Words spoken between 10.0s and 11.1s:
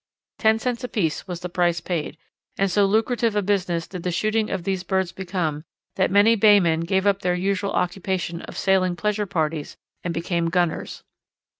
and became gunners.